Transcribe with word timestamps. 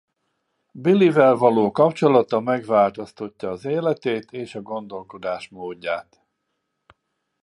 Billie-vel 0.71 1.35
való 1.35 1.71
kapcsolata 1.71 2.39
megváltoztatja 2.39 3.49
az 3.49 3.65
életét 3.65 4.31
és 4.31 4.53
gondolkodásmódját. 4.61 6.23